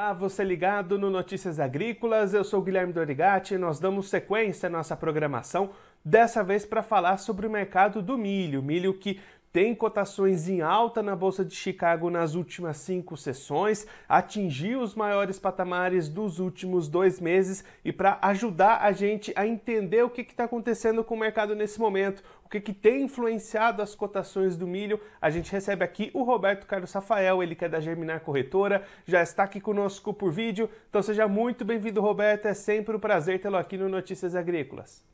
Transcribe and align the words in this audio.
Olá, 0.00 0.14
você 0.14 0.42
ligado 0.42 0.98
no 0.98 1.10
Notícias 1.10 1.60
Agrícolas, 1.60 2.32
eu 2.32 2.42
sou 2.42 2.62
Guilherme 2.62 2.90
Dorigati 2.90 3.52
e 3.52 3.58
nós 3.58 3.78
damos 3.78 4.08
sequência 4.08 4.66
à 4.66 4.70
nossa 4.70 4.96
programação, 4.96 5.72
dessa 6.02 6.42
vez 6.42 6.64
para 6.64 6.82
falar 6.82 7.18
sobre 7.18 7.46
o 7.46 7.50
mercado 7.50 8.00
do 8.00 8.16
milho, 8.16 8.62
milho 8.62 8.94
que 8.94 9.20
tem 9.52 9.74
cotações 9.74 10.48
em 10.48 10.60
alta 10.60 11.02
na 11.02 11.16
Bolsa 11.16 11.44
de 11.44 11.54
Chicago 11.54 12.08
nas 12.08 12.34
últimas 12.34 12.76
cinco 12.76 13.16
sessões, 13.16 13.86
atingiu 14.08 14.80
os 14.80 14.94
maiores 14.94 15.38
patamares 15.38 16.08
dos 16.08 16.38
últimos 16.38 16.88
dois 16.88 17.18
meses 17.20 17.64
e 17.84 17.92
para 17.92 18.18
ajudar 18.22 18.82
a 18.82 18.92
gente 18.92 19.32
a 19.34 19.46
entender 19.46 20.04
o 20.04 20.10
que 20.10 20.20
está 20.20 20.44
acontecendo 20.44 21.02
com 21.02 21.14
o 21.14 21.18
mercado 21.18 21.54
nesse 21.56 21.80
momento, 21.80 22.22
o 22.44 22.48
que, 22.48 22.60
que 22.60 22.72
tem 22.72 23.02
influenciado 23.02 23.82
as 23.82 23.94
cotações 23.94 24.56
do 24.56 24.66
milho, 24.66 25.00
a 25.20 25.30
gente 25.30 25.50
recebe 25.50 25.84
aqui 25.84 26.10
o 26.14 26.22
Roberto 26.22 26.66
Carlos 26.66 26.92
Rafael, 26.92 27.42
ele 27.42 27.54
que 27.54 27.64
é 27.64 27.68
da 27.68 27.80
Germinar 27.80 28.20
Corretora, 28.20 28.84
já 29.04 29.22
está 29.22 29.44
aqui 29.44 29.60
conosco 29.60 30.14
por 30.14 30.30
vídeo, 30.30 30.70
então 30.88 31.02
seja 31.02 31.26
muito 31.26 31.64
bem-vindo, 31.64 32.00
Roberto, 32.00 32.46
é 32.46 32.54
sempre 32.54 32.94
um 32.96 33.00
prazer 33.00 33.40
tê-lo 33.40 33.56
aqui 33.56 33.76
no 33.76 33.88
Notícias 33.88 34.36
Agrícolas. 34.36 35.10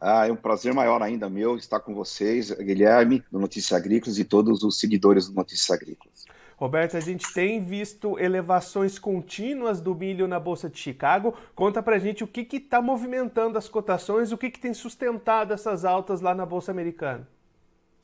Ah, 0.00 0.26
é 0.26 0.32
um 0.32 0.36
prazer 0.36 0.74
maior 0.74 1.02
ainda 1.02 1.28
meu 1.28 1.56
estar 1.56 1.80
com 1.80 1.94
vocês, 1.94 2.50
Guilherme, 2.50 3.24
do 3.30 3.38
Notícias 3.38 3.72
Agrícolas 3.72 4.18
e 4.18 4.24
todos 4.24 4.62
os 4.62 4.78
seguidores 4.78 5.28
do 5.28 5.34
Notícias 5.34 5.70
Agrícolas. 5.70 6.26
Roberto, 6.56 6.96
a 6.96 7.00
gente 7.00 7.32
tem 7.34 7.62
visto 7.62 8.18
elevações 8.18 8.98
contínuas 8.98 9.78
do 9.78 9.94
milho 9.94 10.26
na 10.26 10.40
Bolsa 10.40 10.70
de 10.70 10.78
Chicago. 10.78 11.34
Conta 11.54 11.82
pra 11.82 11.98
gente 11.98 12.24
o 12.24 12.26
que 12.26 12.56
está 12.56 12.80
movimentando 12.80 13.58
as 13.58 13.68
cotações, 13.68 14.32
o 14.32 14.38
que, 14.38 14.50
que 14.50 14.58
tem 14.58 14.72
sustentado 14.72 15.52
essas 15.52 15.84
altas 15.84 16.22
lá 16.22 16.34
na 16.34 16.46
Bolsa 16.46 16.70
Americana. 16.70 17.28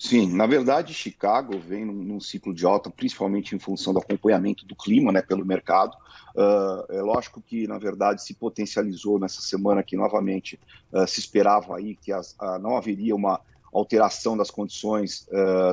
Sim, 0.04 0.34
na 0.34 0.46
verdade, 0.46 0.92
Chicago 0.92 1.56
vem 1.60 1.84
num, 1.84 1.92
num, 1.92 2.20
ciclo 2.20 2.52
de 2.52 2.66
alta, 2.66 2.90
principalmente 2.90 3.54
em 3.54 3.58
função 3.60 3.92
do 3.92 4.00
acompanhamento 4.00 4.66
do 4.66 4.74
clima 4.74 5.12
né, 5.12 5.22
pelo 5.22 5.46
mercado. 5.46 5.96
Uh, 6.34 6.92
é 6.92 7.00
lógico 7.00 7.40
que, 7.40 7.68
na 7.68 7.78
verdade, 7.78 8.20
se 8.20 8.34
potencializou 8.34 9.20
nessa 9.20 9.40
semana 9.40 9.80
que 9.80 9.96
novamente 9.96 10.58
uh, 10.92 11.06
se 11.06 11.20
esperava 11.20 11.76
aí 11.76 11.94
que 11.94 12.10
as, 12.10 12.32
uh, 12.32 12.58
não 12.60 12.76
haveria 12.76 13.14
uma 13.14 13.40
alteração 13.72 14.36
das 14.36 14.50
condições 14.50 15.26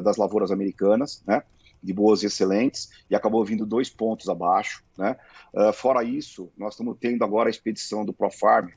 das 0.04 0.16
lavouras 0.16 0.52
americanas, 0.52 1.22
né? 1.28 1.44
de 1.84 1.92
boas 1.92 2.24
e 2.24 2.28
excelentes, 2.28 2.90
e 3.10 3.16
acabou 3.16 3.44
vindo 3.44 3.66
dois 3.66 3.90
pontos 3.90 4.30
abaixo. 4.30 4.84
Né? 4.98 5.18
fora 5.74 6.02
isso, 6.02 6.50
nós 6.58 6.76
estamos 6.76 6.96
tendo 6.98 7.26
agora 7.26 7.50
a 7.50 7.52
expedição 7.52 8.06
do 8.06 8.14
ProFarm, 8.14 8.70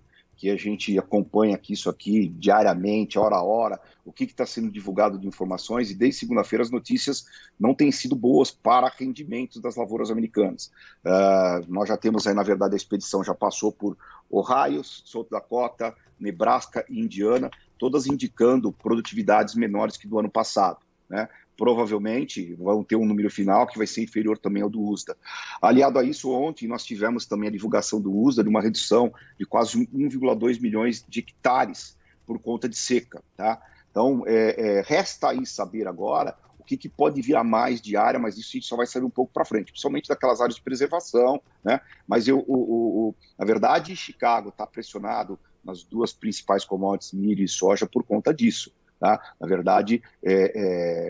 que 0.43 0.51
a 0.51 0.57
gente 0.57 0.99
acompanha 0.99 1.55
aqui 1.55 1.73
isso 1.73 1.89
aqui 1.89 2.27
diariamente, 2.27 3.17
hora 3.17 3.37
a 3.37 3.43
hora, 3.45 3.81
o 4.05 4.13
que 4.13 4.25
está 4.25 4.45
sendo 4.45 4.73
divulgado 4.73 5.17
de 5.17 5.29
informações, 5.29 5.89
e 5.89 5.95
desde 5.95 6.19
segunda-feira 6.19 6.65
as 6.65 6.71
notícias 6.73 7.25
não 7.61 7.73
têm 7.73 7.93
sido 7.93 8.17
boas 8.17 8.51
para 8.51 8.93
rendimentos 8.99 9.63
das 9.63 9.77
lavouras 9.77 10.11
americanas. 10.11 10.73
Uh, 11.07 11.65
nós 11.69 11.89
já 11.89 11.97
temos 11.97 12.27
aí, 12.27 12.35
na 12.35 12.43
verdade, 12.43 12.75
a 12.75 12.77
expedição 12.77 13.23
já 13.23 13.33
passou 13.33 13.71
por 13.71 13.97
Ohio, 14.29 14.83
South 14.83 15.29
Dakota, 15.31 15.95
Nebraska 16.19 16.85
e 16.91 16.99
Indiana, 16.99 17.49
todas 17.79 18.09
indicando 18.09 18.73
produtividades 18.73 19.55
menores 19.55 19.97
que 19.97 20.09
do 20.09 20.19
ano 20.19 20.29
passado. 20.29 20.79
Né? 21.09 21.29
Provavelmente 21.57 22.55
vão 22.55 22.83
ter 22.83 22.97
um 22.97 23.05
número 23.05 23.31
final 23.31 23.67
que 23.67 23.79
vai 23.79 23.87
ser 23.87 24.03
inferior 24.03 24.39
também 24.39 24.63
ao 24.63 24.71
do 24.71 24.83
USDA. 24.83 25.17
Aliado 25.61 25.99
a 25.99 26.05
isso, 26.05 26.31
ontem 26.31 26.67
nós 26.67 26.85
tivemos 26.85 27.27
também 27.27 27.49
a 27.49 27.53
divulgação 27.53 28.01
do 28.01 28.13
USDA 28.13 28.43
de 28.43 28.49
uma 28.49 28.63
redução 28.63 29.13
de 29.39 29.45
quase 29.45 29.79
1,2 29.79 30.61
milhões 30.61 31.05
de 31.07 31.21
hectares 31.21 31.97
por 32.27 32.39
conta 32.39 32.69
de 32.69 32.77
seca. 32.77 33.23
Tá? 33.37 33.61
Então, 33.91 34.25
é, 34.27 34.79
é, 34.79 34.83
resta 34.83 35.31
aí 35.31 35.45
saber 35.45 35.87
agora 35.87 36.37
o 36.59 36.65
que, 36.65 36.77
que, 36.77 36.89
pode 36.89 37.21
vir 37.21 37.37
a 37.37 37.43
mais 37.43 37.81
de 37.81 37.97
área, 37.97 38.21
mas 38.21 38.39
isso 38.39 38.51
a 38.53 38.55
gente 38.55 38.67
só 38.67 38.77
vai 38.77 38.87
saber 38.87 39.05
um 39.05 39.11
pouco 39.11 39.33
para 39.33 39.45
frente, 39.45 39.73
principalmente 39.73 40.09
daquelas 40.09 40.41
áreas 40.41 40.55
de 40.55 40.63
preservação, 40.63 41.43
né? 41.63 41.81
Mas 42.07 42.29
eu, 42.29 42.39
o, 42.47 43.09
o, 43.09 43.15
na 43.37 43.45
verdade, 43.45 43.97
Chicago 43.97 44.51
está 44.51 44.65
pressionado 44.65 45.39
nas 45.65 45.83
duas 45.83 46.13
principais 46.13 46.65
commodities, 46.65 47.13
milho 47.13 47.45
e 47.45 47.49
soja, 47.49 47.85
por 47.85 48.05
conta 48.05 48.33
disso. 48.33 48.73
Tá? 49.03 49.21
Na 49.41 49.49
verdade, 49.49 50.01
é, 50.23 50.53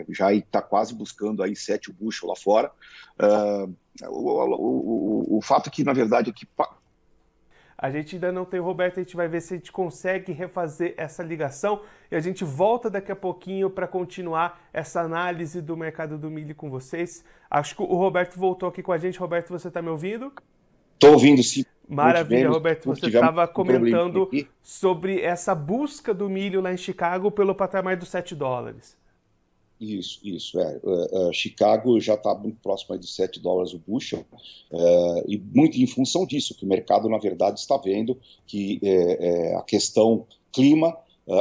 é, 0.01 0.05
já 0.09 0.33
está 0.33 0.63
quase 0.63 0.95
buscando 0.95 1.43
aí 1.43 1.55
sete 1.55 1.91
o 1.91 1.93
bucho 1.93 2.25
lá 2.25 2.35
fora. 2.35 2.71
Uh, 3.19 3.71
o, 4.07 4.29
o, 4.31 5.35
o, 5.35 5.37
o, 5.37 5.41
fato 5.43 5.67
é 5.67 5.69
que, 5.69 5.83
na 5.83 5.93
verdade, 5.93 6.31
é 6.31 6.33
que 6.33 6.47
a 7.77 7.91
gente 7.91 8.15
ainda 8.15 8.31
não 8.31 8.45
tem 8.45 8.59
o 8.59 8.63
Roberto, 8.63 8.99
a 8.99 9.03
gente 9.03 9.15
vai 9.15 9.27
ver 9.27 9.41
se 9.41 9.53
a 9.53 9.57
gente 9.57 9.71
consegue 9.71 10.31
refazer 10.31 10.95
essa 10.97 11.21
ligação 11.21 11.81
e 12.09 12.15
a 12.15 12.19
gente 12.19 12.43
volta 12.43 12.89
daqui 12.89 13.11
a 13.11 13.15
pouquinho 13.15 13.69
para 13.69 13.87
continuar 13.87 14.59
essa 14.73 15.01
análise 15.01 15.61
do 15.61 15.77
mercado 15.77 16.17
do 16.17 16.31
milho 16.31 16.55
com 16.55 16.71
vocês. 16.71 17.23
Acho 17.47 17.75
que 17.75 17.83
o 17.83 17.95
Roberto 17.95 18.39
voltou 18.39 18.69
aqui 18.69 18.81
com 18.81 18.91
a 18.91 18.97
gente. 18.97 19.19
Roberto, 19.19 19.49
você 19.49 19.67
está 19.67 19.83
me 19.83 19.89
ouvindo? 19.89 20.33
Estou 20.95 21.11
ouvindo, 21.11 21.43
sim. 21.43 21.63
Maravilha, 21.87 22.49
Roberto. 22.49 22.85
Você 22.85 23.07
estava 23.07 23.47
comentando 23.47 24.29
sobre 24.61 25.21
essa 25.21 25.53
busca 25.53 26.13
do 26.13 26.29
milho 26.29 26.61
lá 26.61 26.73
em 26.73 26.77
Chicago 26.77 27.29
pelo 27.29 27.53
patamar 27.53 27.97
dos 27.97 28.09
7 28.09 28.35
dólares. 28.35 28.97
Isso, 29.79 30.19
isso. 30.23 30.59
É. 30.59 30.79
Uh, 30.81 31.29
uh, 31.29 31.33
Chicago 31.33 31.99
já 31.99 32.13
está 32.13 32.33
muito 32.33 32.57
próximo 32.61 32.97
de 32.97 33.07
7 33.07 33.39
dólares 33.39 33.73
o 33.73 33.79
bushel, 33.79 34.25
uh, 34.71 35.23
e 35.27 35.37
muito 35.37 35.77
em 35.77 35.87
função 35.87 36.25
disso, 36.25 36.55
que 36.55 36.63
o 36.63 36.67
mercado, 36.67 37.09
na 37.09 37.17
verdade, 37.17 37.59
está 37.59 37.75
vendo 37.77 38.17
que 38.47 38.79
a 39.57 39.61
questão 39.63 40.25
clima 40.51 40.95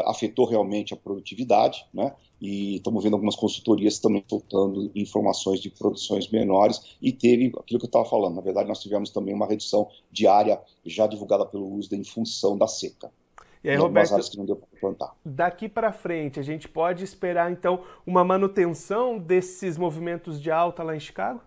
afetou 0.07 0.47
realmente 0.47 0.95
a 0.95 0.97
produtividade, 0.97 1.85
né? 1.93 2.15
e 2.41 2.77
estamos 2.77 3.05
vendo 3.05 3.15
algumas 3.15 3.37
consultorias 3.37 4.01
também 4.01 4.25
soltando 4.29 4.91
informações 4.97 5.61
de 5.61 5.71
produções 5.71 6.29
menores 6.29 6.97
e 7.01 7.13
teve 7.13 7.47
aquilo 7.57 7.79
que 7.79 7.87
eu 7.87 7.89
estava 7.89 8.05
falando. 8.05 8.35
Na 8.35 8.43
verdade, 8.43 8.69
nós 8.69 8.81
tivemos 8.81 9.11
também 9.11 9.33
uma 9.33 9.47
redução 9.47 9.89
diária 10.11 10.61
já 10.85 11.07
divulgada 11.07 11.47
pelo 11.47 11.73
USDA 11.75 11.97
em 11.97 12.05
função 12.05 12.59
da 12.59 12.67
seca. 12.67 13.13
E 13.63 13.71
aí, 13.71 13.77
Roberto, 13.77 14.17
daqui 15.25 15.69
para 15.69 15.93
frente, 15.93 16.41
a 16.41 16.43
gente 16.43 16.69
pode 16.69 17.05
esperar 17.05 17.53
então 17.53 17.85
uma 18.05 18.25
manutenção 18.25 19.21
desses 19.21 19.79
movimentos 19.79 20.43
de 20.43 20.51
alta 20.51 20.83
lá 20.83 20.97
em 20.97 21.01
Chicago? 21.01 21.41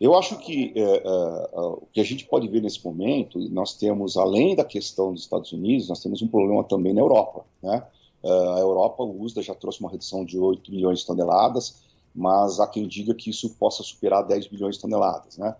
Eu 0.00 0.14
acho 0.16 0.38
que 0.38 0.72
é, 0.74 0.80
é, 0.80 0.96
é, 1.04 1.60
o 1.60 1.82
que 1.92 2.00
a 2.00 2.04
gente 2.04 2.24
pode 2.24 2.48
ver 2.48 2.62
nesse 2.62 2.84
momento, 2.84 3.38
nós 3.50 3.74
temos, 3.74 4.16
além 4.16 4.56
da 4.56 4.64
questão 4.64 5.12
dos 5.12 5.22
Estados 5.22 5.52
Unidos, 5.52 5.88
nós 5.88 6.02
temos 6.02 6.22
um 6.22 6.28
problema 6.28 6.64
também 6.64 6.94
na 6.94 7.00
Europa. 7.00 7.44
Né? 7.62 7.82
Uh, 8.22 8.50
a 8.52 8.60
Europa, 8.60 9.02
o 9.02 9.22
USDA 9.22 9.42
já 9.42 9.54
trouxe 9.54 9.80
uma 9.80 9.90
redução 9.90 10.24
de 10.24 10.38
8 10.38 10.70
milhões 10.70 11.00
de 11.00 11.06
toneladas, 11.06 11.82
mas 12.14 12.58
há 12.60 12.66
quem 12.66 12.88
diga 12.88 13.14
que 13.14 13.30
isso 13.30 13.50
possa 13.54 13.82
superar 13.82 14.26
10 14.26 14.50
milhões 14.50 14.76
de 14.76 14.80
toneladas. 14.80 15.36
Né? 15.36 15.54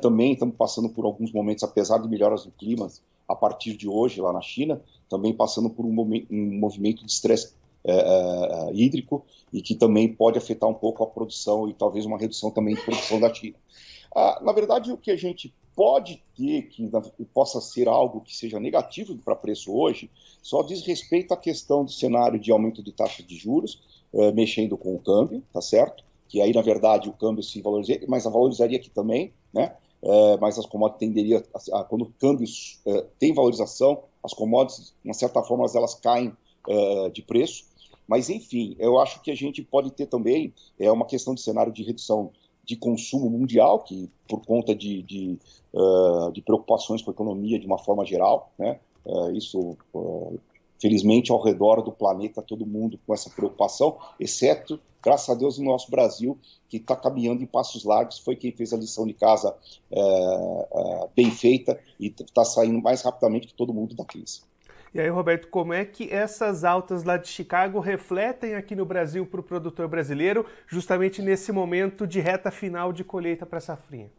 Também 0.00 0.32
estamos 0.32 0.54
passando 0.56 0.88
por 0.88 1.04
alguns 1.04 1.32
momentos, 1.32 1.64
apesar 1.64 1.98
de 1.98 2.08
melhoras 2.08 2.44
do 2.44 2.52
clima, 2.52 2.88
a 3.28 3.34
partir 3.34 3.76
de 3.76 3.88
hoje 3.88 4.20
lá 4.20 4.32
na 4.32 4.40
China, 4.40 4.80
também 5.08 5.32
passando 5.32 5.68
por 5.70 5.84
um, 5.84 6.24
um 6.30 6.58
movimento 6.58 7.04
de 7.04 7.10
estresse 7.10 7.46
é, 7.46 7.50
é, 7.50 7.59
hídrico 8.72 9.24
e 9.52 9.62
que 9.62 9.74
também 9.74 10.12
pode 10.12 10.38
afetar 10.38 10.68
um 10.68 10.74
pouco 10.74 11.02
a 11.02 11.06
produção 11.06 11.68
e 11.68 11.74
talvez 11.74 12.04
uma 12.04 12.18
redução 12.18 12.50
também 12.50 12.74
de 12.74 12.82
produção 12.82 13.18
da 13.18 13.32
China. 13.32 13.56
Ah, 14.14 14.40
na 14.42 14.52
verdade, 14.52 14.92
o 14.92 14.96
que 14.96 15.10
a 15.10 15.16
gente 15.16 15.52
pode 15.74 16.22
ter 16.36 16.62
que 16.68 16.90
possa 17.32 17.60
ser 17.60 17.88
algo 17.88 18.20
que 18.20 18.36
seja 18.36 18.58
negativo 18.58 19.16
para 19.16 19.36
preço 19.36 19.72
hoje, 19.72 20.10
só 20.42 20.62
diz 20.62 20.82
respeito 20.82 21.32
à 21.32 21.36
questão 21.36 21.84
do 21.84 21.90
cenário 21.90 22.38
de 22.38 22.50
aumento 22.50 22.82
de 22.82 22.92
taxa 22.92 23.22
de 23.22 23.36
juros, 23.36 23.80
eh, 24.12 24.32
mexendo 24.32 24.76
com 24.76 24.94
o 24.94 24.98
câmbio, 24.98 25.42
tá 25.52 25.60
certo? 25.60 26.04
Que 26.28 26.40
aí, 26.40 26.52
na 26.52 26.62
verdade, 26.62 27.08
o 27.08 27.12
câmbio 27.12 27.42
se 27.42 27.62
valorizaria, 27.62 28.06
mas 28.08 28.26
a 28.26 28.30
valorizaria 28.30 28.78
aqui 28.78 28.90
também, 28.90 29.32
né? 29.52 29.74
Eh, 30.02 30.36
mas 30.40 30.58
as 30.58 30.66
commodities 30.66 31.00
tenderiam, 31.00 31.42
a, 31.54 31.80
a, 31.80 31.84
quando 31.84 32.02
o 32.02 32.12
câmbio 32.18 32.46
eh, 32.86 33.06
tem 33.18 33.32
valorização, 33.32 34.02
as 34.22 34.34
commodities, 34.34 34.94
de 35.02 35.08
uma 35.08 35.14
certa 35.14 35.42
forma, 35.42 35.64
elas 35.74 35.94
caem 35.94 36.36
de 37.14 37.22
preço. 37.22 37.64
Mas, 38.10 38.28
enfim, 38.28 38.74
eu 38.80 38.98
acho 38.98 39.22
que 39.22 39.30
a 39.30 39.36
gente 39.36 39.62
pode 39.62 39.92
ter 39.92 40.06
também 40.06 40.52
é, 40.80 40.90
uma 40.90 41.06
questão 41.06 41.32
de 41.32 41.40
cenário 41.40 41.72
de 41.72 41.84
redução 41.84 42.32
de 42.64 42.74
consumo 42.74 43.30
mundial, 43.30 43.84
que 43.84 44.10
por 44.28 44.44
conta 44.44 44.74
de, 44.74 45.00
de, 45.02 45.38
uh, 45.72 46.32
de 46.32 46.42
preocupações 46.42 47.02
com 47.02 47.12
a 47.12 47.14
economia 47.14 47.56
de 47.56 47.66
uma 47.66 47.78
forma 47.78 48.04
geral, 48.04 48.52
né? 48.58 48.80
Uh, 49.06 49.30
isso, 49.30 49.76
uh, 49.94 50.40
felizmente, 50.80 51.30
ao 51.30 51.40
redor 51.40 51.82
do 51.82 51.92
planeta, 51.92 52.42
todo 52.42 52.66
mundo 52.66 52.98
com 53.06 53.14
essa 53.14 53.30
preocupação, 53.30 53.96
exceto, 54.18 54.80
graças 55.00 55.28
a 55.30 55.38
Deus, 55.38 55.58
o 55.58 55.62
nosso 55.62 55.88
Brasil, 55.88 56.36
que 56.68 56.78
está 56.78 56.96
caminhando 56.96 57.44
em 57.44 57.46
passos 57.46 57.84
largos, 57.84 58.18
foi 58.18 58.34
quem 58.34 58.50
fez 58.50 58.72
a 58.72 58.76
lição 58.76 59.06
de 59.06 59.14
casa 59.14 59.56
bem 61.14 61.30
feita 61.30 61.78
e 61.98 62.08
está 62.08 62.44
saindo 62.44 62.82
mais 62.82 63.02
rapidamente 63.02 63.46
que 63.46 63.54
todo 63.54 63.72
mundo 63.72 63.94
da 63.94 64.04
crise. 64.04 64.49
E 64.92 65.00
aí, 65.00 65.08
Roberto, 65.08 65.48
como 65.48 65.72
é 65.72 65.84
que 65.84 66.12
essas 66.12 66.64
altas 66.64 67.04
lá 67.04 67.16
de 67.16 67.28
Chicago 67.28 67.78
refletem 67.78 68.54
aqui 68.54 68.74
no 68.74 68.84
Brasil 68.84 69.24
para 69.24 69.40
o 69.40 69.42
produtor 69.42 69.86
brasileiro, 69.86 70.44
justamente 70.66 71.22
nesse 71.22 71.52
momento 71.52 72.06
de 72.06 72.20
reta 72.20 72.50
final 72.50 72.92
de 72.92 73.04
colheita 73.04 73.46
para 73.46 73.60
safrinha? 73.60 74.10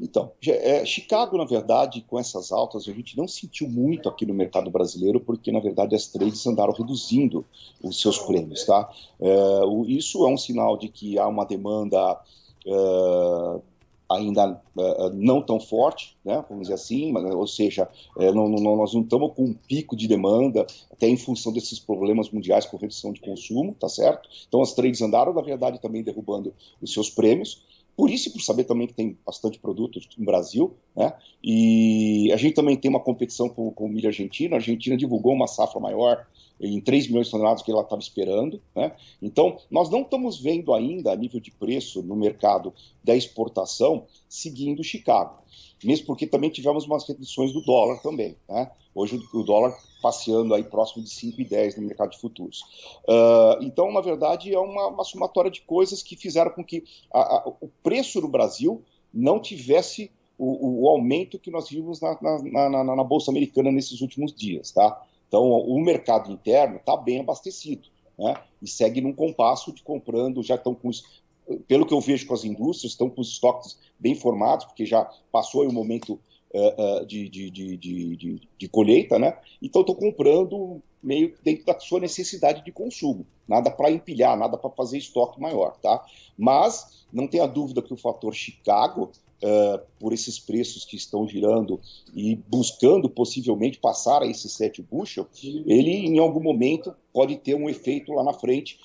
Então, 0.00 0.30
é, 0.46 0.84
Chicago, 0.84 1.36
na 1.36 1.44
verdade, 1.44 2.04
com 2.06 2.18
essas 2.18 2.52
altas, 2.52 2.86
a 2.88 2.92
gente 2.92 3.16
não 3.16 3.26
sentiu 3.26 3.68
muito 3.68 4.08
aqui 4.08 4.24
no 4.24 4.32
mercado 4.32 4.70
brasileiro, 4.70 5.18
porque, 5.18 5.50
na 5.50 5.58
verdade, 5.58 5.96
as 5.96 6.06
trades 6.06 6.46
andaram 6.46 6.72
reduzindo 6.72 7.44
os 7.82 8.00
seus 8.00 8.18
prêmios, 8.18 8.64
tá? 8.64 8.88
É, 9.18 9.64
o, 9.64 9.84
isso 9.86 10.24
é 10.24 10.30
um 10.30 10.36
sinal 10.36 10.76
de 10.76 10.88
que 10.88 11.18
há 11.18 11.26
uma 11.26 11.44
demanda 11.44 12.20
é, 12.64 13.60
ainda 14.10 14.60
uh, 14.76 15.10
não 15.12 15.42
tão 15.42 15.60
forte, 15.60 16.16
né, 16.24 16.42
vamos 16.48 16.62
dizer 16.62 16.74
assim, 16.74 17.12
mas, 17.12 17.24
ou 17.34 17.46
seja, 17.46 17.88
é, 18.18 18.32
não, 18.32 18.48
não, 18.48 18.76
nós 18.76 18.94
não 18.94 19.02
estamos 19.02 19.34
com 19.34 19.44
um 19.44 19.52
pico 19.52 19.94
de 19.94 20.08
demanda, 20.08 20.66
até 20.90 21.06
em 21.08 21.16
função 21.16 21.52
desses 21.52 21.78
problemas 21.78 22.30
mundiais 22.30 22.64
com 22.64 22.76
redução 22.78 23.12
de 23.12 23.20
consumo, 23.20 23.74
tá 23.78 23.88
certo? 23.88 24.28
Então 24.48 24.62
as 24.62 24.72
trades 24.72 25.02
andaram, 25.02 25.34
na 25.34 25.42
verdade, 25.42 25.80
também 25.80 26.02
derrubando 26.02 26.54
os 26.80 26.92
seus 26.92 27.10
prêmios, 27.10 27.62
por 27.98 28.10
isso 28.10 28.28
e 28.28 28.32
por 28.32 28.40
saber 28.40 28.62
também 28.62 28.86
que 28.86 28.94
tem 28.94 29.18
bastante 29.26 29.58
produto 29.58 29.98
no 30.16 30.24
Brasil, 30.24 30.76
né? 30.94 31.12
E 31.42 32.30
a 32.32 32.36
gente 32.36 32.54
também 32.54 32.76
tem 32.76 32.88
uma 32.88 33.00
competição 33.00 33.48
com, 33.48 33.72
com 33.72 33.86
o 33.86 33.88
milho 33.88 34.06
argentino. 34.06 34.54
A 34.54 34.58
Argentina 34.58 34.96
divulgou 34.96 35.32
uma 35.32 35.48
safra 35.48 35.80
maior 35.80 36.24
em 36.60 36.80
3 36.80 37.08
milhões 37.08 37.26
de 37.26 37.32
toneladas 37.32 37.60
que 37.60 37.72
ela 37.72 37.82
estava 37.82 38.00
esperando. 38.00 38.62
Né? 38.72 38.92
Então, 39.20 39.58
nós 39.68 39.90
não 39.90 40.02
estamos 40.02 40.40
vendo 40.40 40.72
ainda 40.72 41.10
a 41.10 41.16
nível 41.16 41.40
de 41.40 41.50
preço 41.50 42.00
no 42.00 42.14
mercado 42.14 42.72
da 43.02 43.16
exportação 43.16 44.06
seguindo 44.28 44.84
Chicago 44.84 45.42
mesmo 45.84 46.06
porque 46.06 46.26
também 46.26 46.50
tivemos 46.50 46.86
umas 46.86 47.06
reduções 47.06 47.52
do 47.52 47.60
dólar 47.60 48.00
também. 48.00 48.36
Né? 48.48 48.70
Hoje 48.94 49.20
o 49.32 49.42
dólar 49.42 49.76
passeando 50.02 50.54
aí 50.54 50.64
próximo 50.64 51.02
de 51.02 51.10
5,10 51.10 51.76
no 51.76 51.86
mercado 51.86 52.10
de 52.10 52.18
futuros. 52.18 52.62
Uh, 53.04 53.62
então, 53.62 53.92
na 53.92 54.00
verdade, 54.00 54.54
é 54.54 54.58
uma, 54.58 54.88
uma 54.88 55.04
somatória 55.04 55.50
de 55.50 55.60
coisas 55.62 56.02
que 56.02 56.16
fizeram 56.16 56.50
com 56.50 56.64
que 56.64 56.84
a, 57.12 57.20
a, 57.20 57.48
o 57.60 57.68
preço 57.82 58.20
no 58.20 58.28
Brasil 58.28 58.82
não 59.12 59.40
tivesse 59.40 60.10
o, 60.36 60.84
o 60.84 60.88
aumento 60.88 61.38
que 61.38 61.50
nós 61.50 61.68
vimos 61.68 62.00
na, 62.00 62.16
na, 62.20 62.68
na, 62.70 62.96
na, 62.96 63.04
Bolsa 63.04 63.30
Americana 63.30 63.72
nesses 63.72 64.00
últimos 64.00 64.32
dias. 64.32 64.70
Tá? 64.70 65.02
Então, 65.26 65.42
o 65.42 65.80
mercado 65.80 66.30
interno 66.30 66.76
está 66.76 66.96
bem 66.96 67.20
abastecido. 67.20 67.88
Né? 68.18 68.34
E 68.62 68.68
segue 68.68 69.00
num 69.00 69.12
compasso 69.12 69.72
de 69.72 69.82
comprando, 69.82 70.42
já 70.42 70.54
estão 70.54 70.74
com 70.74 70.88
os, 70.88 71.22
pelo 71.66 71.86
que 71.86 71.94
eu 71.94 72.00
vejo 72.00 72.26
com 72.26 72.34
as 72.34 72.44
indústrias, 72.44 72.92
estão 72.92 73.08
com 73.08 73.20
os 73.20 73.28
estoques 73.28 73.78
bem 73.98 74.14
formados, 74.14 74.66
porque 74.66 74.84
já 74.84 75.04
passou 75.32 75.66
o 75.66 75.72
momento 75.72 76.18
uh, 76.54 77.02
uh, 77.02 77.06
de, 77.06 77.28
de, 77.28 77.50
de, 77.50 78.40
de, 78.58 78.68
colheita, 78.68 79.18
né? 79.18 79.36
Então 79.62 79.82
estão 79.82 79.94
comprando 79.94 80.82
meio 81.02 81.34
dentro 81.42 81.64
da 81.64 81.78
sua 81.78 82.00
necessidade 82.00 82.64
de 82.64 82.72
consumo. 82.72 83.26
Nada 83.46 83.70
para 83.70 83.90
empilhar, 83.90 84.36
nada 84.36 84.58
para 84.58 84.70
fazer 84.70 84.98
estoque 84.98 85.40
maior, 85.40 85.76
tá? 85.78 86.04
Mas 86.36 87.06
não 87.12 87.26
tenha 87.26 87.46
dúvida 87.46 87.80
que 87.80 87.94
o 87.94 87.96
fator 87.96 88.34
Chicago, 88.34 89.10
uh, 89.42 89.80
por 89.98 90.12
esses 90.12 90.38
preços 90.38 90.84
que 90.84 90.96
estão 90.96 91.26
girando 91.26 91.80
e 92.14 92.36
buscando 92.48 93.08
possivelmente 93.08 93.78
passar 93.78 94.22
a 94.22 94.26
esses 94.26 94.52
sete 94.52 94.82
bushel, 94.82 95.26
ele 95.42 95.90
em 95.90 96.18
algum 96.18 96.40
momento 96.40 96.94
pode 97.12 97.36
ter 97.36 97.54
um 97.54 97.68
efeito 97.70 98.12
lá 98.12 98.22
na 98.22 98.32
frente 98.32 98.78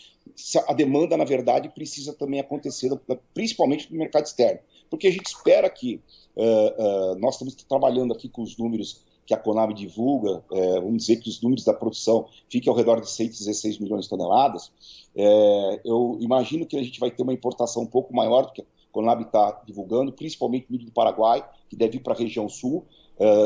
a 0.67 0.73
demanda, 0.73 1.15
na 1.15 1.23
verdade, 1.23 1.69
precisa 1.69 2.13
também 2.13 2.39
acontecer, 2.39 2.89
principalmente 3.33 3.91
no 3.91 3.99
mercado 3.99 4.25
externo. 4.25 4.59
Porque 4.89 5.07
a 5.07 5.11
gente 5.11 5.25
espera 5.25 5.69
que 5.69 6.01
uh, 6.35 7.13
uh, 7.13 7.19
nós 7.19 7.35
estamos 7.35 7.55
trabalhando 7.55 8.13
aqui 8.13 8.29
com 8.29 8.41
os 8.41 8.57
números 8.57 9.03
que 9.25 9.33
a 9.33 9.37
Conab 9.37 9.73
divulga, 9.73 10.43
uh, 10.51 10.81
vamos 10.81 10.97
dizer 10.97 11.17
que 11.17 11.29
os 11.29 11.41
números 11.41 11.63
da 11.63 11.73
produção 11.73 12.27
fiquem 12.49 12.69
ao 12.69 12.75
redor 12.75 12.99
de 12.99 13.09
116 13.09 13.79
milhões 13.79 14.03
de 14.03 14.09
toneladas. 14.09 14.71
eu 15.85 16.17
imagino 16.19 16.65
que 16.65 16.77
a 16.77 16.83
gente 16.83 16.99
vai 16.99 17.09
ter 17.09 17.23
uma 17.23 17.33
importação 17.33 17.83
um 17.83 17.87
pouco 17.87 18.13
maior 18.13 18.47
do 18.47 18.53
que 18.53 18.61
a 18.61 18.65
Conab 18.91 19.23
está 19.23 19.61
divulgando, 19.65 20.11
principalmente 20.11 20.67
milho 20.69 20.85
do 20.85 20.91
Paraguai, 20.91 21.47
que 21.69 21.75
deve 21.75 21.97
ir 21.97 22.01
para 22.01 22.13
a 22.13 22.17
região 22.17 22.49
sul 22.49 22.85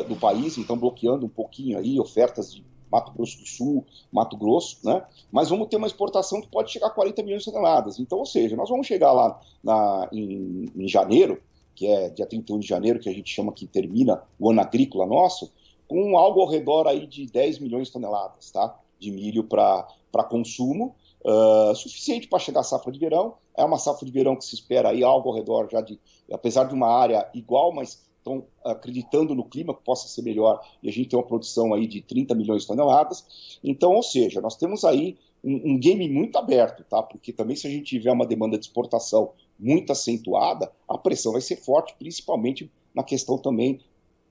do 0.07 0.16
país, 0.16 0.57
então 0.57 0.78
bloqueando 0.78 1.25
um 1.25 1.30
pouquinho 1.30 1.78
aí 1.78 2.00
ofertas 2.00 2.54
de 2.54 2.63
Mato 2.92 3.12
Grosso 3.12 3.38
do 3.39 3.45
Sul, 3.45 3.86
Mato 4.12 4.38
Grosso, 4.38 4.80
né? 4.84 5.06
Mas 5.31 5.50
vamos 5.50 5.68
ter 5.68 5.78
uma 5.78 5.88
exportação 5.88 6.42
que 6.42 6.48
pode 6.48 6.72
chegar 6.72 6.88
a 6.88 6.92
40 6.92 7.24
milhões 7.24 7.44
de 7.44 7.51
toneladas. 7.51 8.00
Então, 8.00 8.19
ou 8.19 8.25
seja, 8.25 8.56
nós 8.56 8.69
vamos 8.69 8.88
chegar 8.88 9.12
lá 9.12 9.39
na, 9.63 10.10
em, 10.12 10.66
em 10.75 10.88
janeiro, 10.88 11.42
que 11.75 11.86
é 11.88 12.10
dia 12.10 12.25
31 12.25 12.60
de 12.60 12.68
janeiro, 12.68 13.00
que 13.00 13.10
a 13.10 13.13
gente 13.13 13.34
chama 13.34 13.51
que 13.51 13.68
termina 13.68 14.24
o 14.39 14.50
ano 14.50 14.62
agrícola 14.62 15.06
nosso, 15.06 15.51
com 15.88 16.18
algo 16.18 16.42
ao 16.42 16.48
redor 16.48 16.88
aí 16.88 17.06
de 17.06 17.25
10 17.28 17.60
milhões 17.60 17.88
de 17.88 17.94
toneladas, 17.94 18.51
tá? 18.51 18.78
De 19.00 19.12
milho 19.12 19.44
para 19.44 19.88
consumo, 20.30 20.95
uh, 21.24 21.75
suficiente 21.75 22.28
para 22.28 22.39
chegar 22.39 22.63
safra 22.63 22.92
de 22.92 23.00
verão. 23.00 23.36
É 23.56 23.63
uma 23.63 23.78
safra 23.78 24.06
de 24.06 24.12
verão 24.12 24.36
que 24.36 24.45
se 24.45 24.56
espera 24.56 24.89
aí 24.89 25.04
algo 25.04 25.30
ao 25.30 25.36
redor 25.36 25.68
já 25.72 25.81
de, 25.81 26.00
apesar 26.31 26.66
de 26.66 26.74
uma 26.74 26.88
área 26.88 27.30
igual, 27.34 27.72
mas 27.74 28.06
estão 28.27 28.45
acreditando 28.63 29.33
no 29.33 29.45
clima 29.45 29.74
que 29.74 29.83
possa 29.83 30.07
ser 30.07 30.21
melhor 30.21 30.62
e 30.83 30.89
a 30.89 30.91
gente 30.91 31.09
tem 31.09 31.18
uma 31.18 31.25
produção 31.25 31.74
aí 31.74 31.88
de 31.88 32.01
30 32.01 32.35
milhões 32.35 32.63
de 32.63 32.68
toneladas. 32.68 33.59
Então, 33.63 33.94
ou 33.94 34.03
seja, 34.03 34.41
nós 34.41 34.56
temos 34.56 34.83
aí 34.83 35.18
um, 35.44 35.74
um 35.74 35.79
game 35.79 36.09
muito 36.09 36.38
aberto, 36.38 36.83
tá? 36.83 37.01
Porque 37.01 37.31
também 37.31 37.56
se 37.56 37.68
a 37.68 37.69
gente 37.69 37.85
tiver 37.85 38.12
uma 38.12 38.25
demanda 38.25 38.57
de 38.57 38.65
exportação 38.65 39.31
muito 39.57 39.91
acentuada, 39.91 40.71
a 40.88 40.97
pressão 40.97 41.31
vai 41.31 41.41
ser 41.41 41.57
forte, 41.57 41.95
principalmente 41.97 42.71
na 42.94 43.03
questão 43.03 43.38
também 43.38 43.79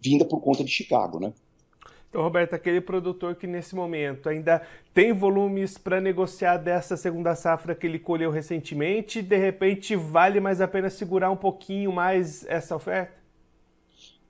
vinda 0.00 0.24
por 0.24 0.40
conta 0.40 0.62
de 0.62 0.70
Chicago, 0.70 1.18
né? 1.18 1.32
Então, 2.08 2.22
Roberto, 2.22 2.54
aquele 2.54 2.80
produtor 2.80 3.34
que 3.34 3.46
nesse 3.46 3.74
momento 3.74 4.28
ainda 4.28 4.62
tem 4.94 5.12
volumes 5.12 5.76
para 5.76 6.00
negociar 6.00 6.56
dessa 6.56 6.96
segunda 6.96 7.34
safra 7.34 7.74
que 7.74 7.86
ele 7.86 7.98
colheu 7.98 8.30
recentemente, 8.30 9.20
de 9.20 9.36
repente 9.36 9.96
vale 9.96 10.40
mais 10.40 10.60
a 10.60 10.68
pena 10.68 10.88
segurar 10.88 11.30
um 11.30 11.36
pouquinho 11.36 11.92
mais 11.92 12.46
essa 12.46 12.74
oferta? 12.74 13.25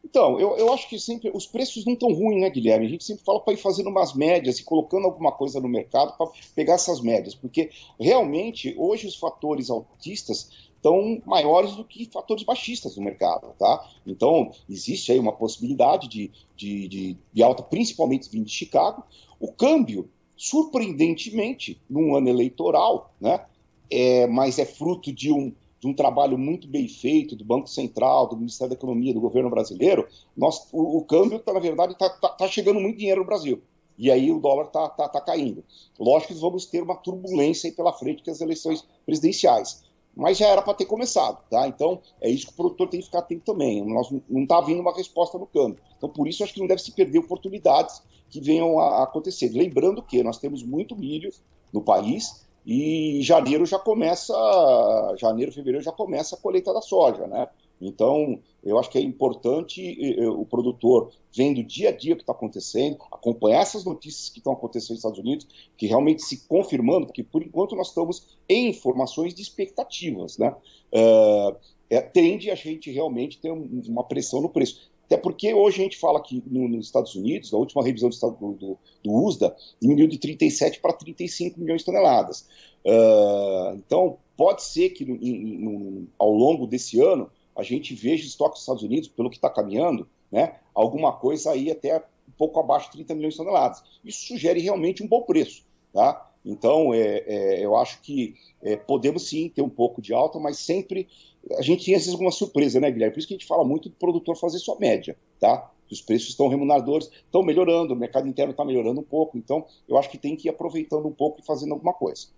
Então, 0.09 0.39
eu, 0.39 0.57
eu 0.57 0.73
acho 0.73 0.89
que 0.89 1.01
sempre 1.01 1.33
os 1.35 1.49
preços 1.49 1.85
não 1.85 1.95
estão 1.95 2.13
ruins, 2.13 2.41
né, 2.41 2.49
Guilherme? 2.49 2.87
A 2.87 2.89
gente 2.89 3.03
sempre 3.03 3.25
fala 3.25 3.41
para 3.41 3.55
ir 3.55 3.57
fazendo 3.57 3.91
umas 3.91 4.15
médias 4.15 4.61
e 4.61 4.65
colocando 4.65 5.05
alguma 5.05 5.33
coisa 5.33 5.61
no 5.61 5.69
mercado 5.69 6.17
para 6.17 6.31
pegar 6.55 6.75
essas 6.75 7.01
médias, 7.01 7.35
porque 7.35 7.71
realmente 7.99 8.73
hoje 8.79 9.09
os 9.09 9.17
fatores 9.17 9.69
altistas 9.69 10.49
estão 10.77 11.21
maiores 11.27 11.75
do 11.75 11.85
que 11.85 12.05
fatores 12.05 12.45
baixistas 12.45 12.97
no 12.97 13.03
mercado, 13.03 13.53
tá? 13.59 13.85
Então, 14.07 14.53
existe 14.71 15.11
aí 15.11 15.19
uma 15.19 15.33
possibilidade 15.33 16.07
de, 16.07 16.31
de, 16.55 16.87
de, 16.87 17.17
de 17.33 17.43
alta, 17.43 17.65
principalmente 17.65 18.31
vindo 18.31 18.45
de 18.45 18.53
Chicago. 18.53 19.03
O 19.41 19.51
câmbio, 19.51 20.09
surpreendentemente, 20.37 21.81
num 21.91 22.15
ano 22.15 22.29
eleitoral, 22.29 23.13
né? 23.21 23.45
É, 23.91 24.29
mas 24.29 24.61
é 24.61 24.65
fruto 24.65 25.13
de 25.13 25.33
um, 25.33 25.53
de 25.87 25.91
um 25.91 25.95
trabalho 25.95 26.37
muito 26.37 26.67
bem 26.67 26.89
feito 26.89 27.37
do 27.37 27.45
Banco 27.45 27.69
Central, 27.69 28.29
do 28.29 28.37
Ministério 28.37 28.71
da 28.71 28.77
Economia, 28.77 29.15
do 29.15 29.21
governo 29.21 29.49
brasileiro, 29.49 30.07
nós, 30.37 30.69
o, 30.73 30.99
o 30.99 31.05
câmbio, 31.05 31.39
tá, 31.39 31.53
na 31.53 31.61
verdade, 31.61 31.93
está 31.93 32.11
tá, 32.11 32.29
tá 32.31 32.49
chegando 32.49 32.81
muito 32.81 32.99
dinheiro 32.99 33.21
no 33.21 33.27
Brasil. 33.27 33.63
E 33.97 34.11
aí 34.11 34.31
o 34.31 34.41
dólar 34.41 34.67
está 34.67 34.89
tá, 34.89 35.09
tá 35.09 35.21
caindo. 35.21 35.65
Lógico 35.99 36.35
que 36.35 36.41
vamos 36.41 36.67
ter 36.67 36.83
uma 36.83 36.97
turbulência 36.97 37.71
aí 37.71 37.75
pela 37.75 37.93
frente 37.93 38.23
que 38.23 38.31
as 38.31 38.41
eleições 38.41 38.85
presidenciais. 39.07 39.85
Mas 40.15 40.39
já 40.39 40.49
era 40.49 40.61
para 40.61 40.75
ter 40.75 40.87
começado, 40.87 41.43
tá? 41.49 41.67
Então 41.69 42.01
é 42.21 42.29
isso 42.29 42.47
que 42.47 42.53
o 42.53 42.57
produtor 42.57 42.89
tem 42.89 43.01
que 43.01 43.07
ficar 43.07 43.21
atento 43.21 43.45
também. 43.45 43.85
Nós, 43.87 44.11
não 44.29 44.43
está 44.43 44.61
vindo 44.61 44.81
uma 44.81 44.95
resposta 44.95 45.39
no 45.39 45.47
câmbio. 45.47 45.79
Então 45.97 46.09
por 46.09 46.27
isso 46.27 46.43
acho 46.43 46.53
que 46.53 46.61
não 46.61 46.67
deve 46.67 46.83
se 46.83 46.93
perder 46.93 47.21
oportunidades 47.21 48.03
que 48.29 48.41
venham 48.41 48.79
a 48.81 49.05
acontecer. 49.05 49.51
Lembrando 49.51 50.03
que 50.03 50.23
nós 50.23 50.39
temos 50.39 50.63
muito 50.63 50.97
milho 50.97 51.31
no 51.73 51.81
país 51.81 52.46
e 52.67 53.23
janeiro 53.23 53.65
já 53.65 53.79
começa, 53.79 54.35
janeiro, 55.17 55.53
fevereiro 55.53 55.85
já 55.85 55.93
começa 55.93 56.35
a 56.35 56.39
colheita 56.39 56.75
da 56.75 56.83
soja, 56.83 57.27
né? 57.29 57.49
Então, 57.81 58.41
eu 58.65 58.79
acho 58.79 58.91
que 58.91 58.99
é 58.99 59.01
importante 59.01 59.97
o 60.27 60.45
produtor, 60.47 61.13
vendo 61.33 61.63
dia 61.63 61.91
a 61.91 61.93
dia 61.93 62.15
o 62.15 62.17
que 62.17 62.23
está 62.23 62.33
acontecendo, 62.33 62.97
acompanhar 63.13 63.61
essas 63.61 63.85
notícias 63.85 64.31
que 64.31 64.39
estão 64.39 64.53
acontecendo 64.53 64.91
nos 64.91 64.99
Estados 64.99 65.19
Unidos, 65.19 65.47
que 65.77 65.87
realmente 65.87 66.23
se 66.23 66.47
confirmando, 66.49 67.07
porque 67.07 67.23
por 67.23 67.43
enquanto 67.43 67.77
nós 67.77 67.89
estamos 67.89 68.39
em 68.49 68.71
informações 68.71 69.35
de 69.35 69.43
expectativas, 69.43 70.39
né? 70.39 70.55
Uh, 70.93 71.55
é, 71.89 72.01
tende 72.01 72.51
a 72.51 72.55
gente 72.55 72.91
realmente 72.91 73.39
ter 73.39 73.51
uma 73.51 74.03
pressão 74.03 74.41
no 74.41 74.49
preço. 74.49 74.91
Até 75.07 75.17
porque 75.17 75.55
hoje 75.55 75.81
a 75.81 75.85
gente 75.85 75.97
fala 75.97 76.21
que 76.21 76.43
no, 76.47 76.69
nos 76.69 76.87
Estados 76.87 77.15
Unidos, 77.15 77.53
na 77.53 77.59
última 77.59 77.83
revisão 77.83 78.11
do, 78.11 78.53
do, 78.53 78.79
do 79.05 79.13
USDA, 79.13 79.57
diminuiu 79.81 80.09
de 80.09 80.19
37 80.19 80.81
para 80.81 80.93
35 80.93 81.61
milhões 81.61 81.83
de 81.83 81.87
toneladas. 81.87 82.49
Uh, 82.85 83.77
então, 83.77 84.19
pode 84.37 84.63
ser 84.65 84.91
que 84.91 85.07
ao 86.19 86.33
longo 86.33 86.67
desse 86.67 87.01
ano 87.01 87.31
a 87.55 87.63
gente 87.63 87.95
veja 87.95 88.27
estoque 88.27 88.53
dos 88.53 88.61
Estados 88.61 88.83
Unidos, 88.83 89.09
pelo 89.09 89.31
que 89.31 89.37
está 89.37 89.49
caminhando, 89.49 90.09
né, 90.31 90.57
alguma 90.75 91.13
coisa 91.13 91.53
aí 91.53 91.71
até 91.71 91.99
um 92.29 92.33
pouco 92.37 92.59
abaixo 92.59 92.87
de 92.87 92.99
30 92.99 93.15
milhões 93.15 93.35
de 93.35 93.39
toneladas. 93.39 93.83
Isso 94.05 94.27
sugere 94.27 94.61
realmente 94.61 95.03
um 95.03 95.09
bom 95.09 95.23
preço. 95.23 95.65
Tá? 95.93 96.26
Então, 96.47 96.95
é, 96.95 97.25
é, 97.27 97.65
eu 97.65 97.77
acho 97.77 98.01
que 98.01 98.37
é, 98.63 98.77
podemos 98.77 99.29
sim 99.29 99.49
ter 99.49 99.63
um 99.63 99.69
pouco 99.69 100.01
de 100.01 100.15
alta, 100.15 100.39
mas 100.39 100.59
sempre 100.59 101.09
a 101.59 101.63
gente 101.63 101.85
tinha 101.85 101.99
vezes 101.99 102.13
alguma 102.13 102.31
surpresa, 102.31 102.81
né, 102.81 102.91
Guilherme? 102.91 103.13
Por 103.13 103.19
isso 103.19 103.29
que 103.29 103.35
a 103.35 103.37
gente 103.37 103.47
fala 103.47 103.65
muito 103.65 103.89
do 103.89 103.97
produtor 103.97 104.37
fazer 104.37 104.59
sua 104.59 104.79
média, 104.79 105.17
tá? 105.41 105.73
Os 105.91 106.01
preços 106.01 106.31
estão 106.31 106.49
remuneradores, 106.49 107.11
estão 107.13 107.43
melhorando, 107.43 107.95
o 107.95 107.97
mercado 107.97 108.29
interno 108.29 108.53
está 108.53 108.65
melhorando 108.65 109.01
um 109.01 109.05
pouco, 109.05 109.37
então 109.37 109.67
eu 109.89 109.99
acho 109.99 110.09
que 110.09 110.19
tem 110.19 110.37
que 110.37 110.49
ir 110.49 110.51
aproveitando 110.51 111.07
um 111.07 111.13
pouco 111.13 111.41
e 111.41 111.45
fazendo 111.45 111.73
alguma 111.73 111.93
coisa. 111.93 112.29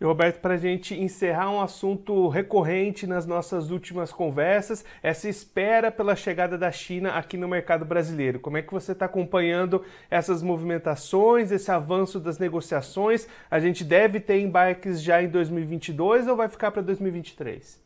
E 0.00 0.04
Roberto, 0.04 0.40
para 0.40 0.54
a 0.54 0.58
gente 0.58 0.94
encerrar 0.94 1.50
um 1.50 1.60
assunto 1.60 2.28
recorrente 2.28 3.06
nas 3.06 3.26
nossas 3.26 3.70
últimas 3.70 4.12
conversas, 4.12 4.84
essa 5.02 5.28
espera 5.28 5.90
pela 5.90 6.16
chegada 6.16 6.58
da 6.58 6.72
China 6.72 7.10
aqui 7.10 7.36
no 7.36 7.46
mercado 7.46 7.84
brasileiro. 7.84 8.40
Como 8.40 8.56
é 8.56 8.62
que 8.62 8.72
você 8.72 8.92
está 8.92 9.06
acompanhando 9.06 9.84
essas 10.10 10.42
movimentações, 10.42 11.52
esse 11.52 11.70
avanço 11.70 12.18
das 12.18 12.38
negociações? 12.38 13.28
A 13.50 13.60
gente 13.60 13.84
deve 13.84 14.18
ter 14.18 14.40
embarques 14.40 15.00
já 15.00 15.22
em 15.22 15.28
2022 15.28 16.26
ou 16.26 16.36
vai 16.36 16.48
ficar 16.48 16.70
para 16.70 16.82
2023? 16.82 17.82